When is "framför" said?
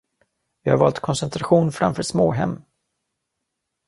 1.71-2.03